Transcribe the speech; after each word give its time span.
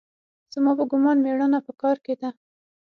زما 0.53 0.71
په 0.79 0.83
ګومان 0.91 1.17
مېړانه 1.25 1.59
په 1.67 1.71
کار 1.81 1.97
کښې 2.05 2.15
ده. 2.21 2.29